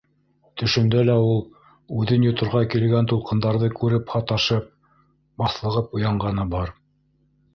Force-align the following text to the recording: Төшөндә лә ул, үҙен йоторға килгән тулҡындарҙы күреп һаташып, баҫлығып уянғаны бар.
Төшөндә 0.59 1.01
лә 1.09 1.17
ул, 1.25 1.35
үҙен 1.97 2.23
йоторға 2.29 2.61
килгән 2.75 3.09
тулҡындарҙы 3.11 3.69
күреп 3.81 4.13
һаташып, 4.15 4.73
баҫлығып 5.43 5.95
уянғаны 5.99 6.47
бар. 6.55 6.73